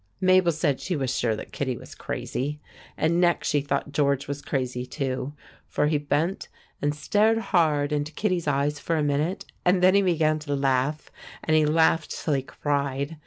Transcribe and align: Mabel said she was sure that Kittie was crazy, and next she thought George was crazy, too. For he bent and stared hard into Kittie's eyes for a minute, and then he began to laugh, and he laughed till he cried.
Mabel 0.19 0.51
said 0.51 0.79
she 0.79 0.95
was 0.95 1.15
sure 1.15 1.35
that 1.35 1.51
Kittie 1.51 1.77
was 1.77 1.93
crazy, 1.93 2.59
and 2.97 3.21
next 3.21 3.49
she 3.49 3.61
thought 3.61 3.91
George 3.91 4.27
was 4.27 4.41
crazy, 4.41 4.83
too. 4.83 5.33
For 5.67 5.85
he 5.85 5.99
bent 5.99 6.47
and 6.81 6.95
stared 6.95 7.37
hard 7.53 7.91
into 7.91 8.11
Kittie's 8.11 8.47
eyes 8.47 8.79
for 8.79 8.97
a 8.97 9.03
minute, 9.03 9.45
and 9.63 9.83
then 9.83 9.93
he 9.93 10.01
began 10.01 10.39
to 10.39 10.55
laugh, 10.55 11.11
and 11.43 11.55
he 11.55 11.67
laughed 11.67 12.09
till 12.19 12.33
he 12.33 12.41
cried. 12.41 13.17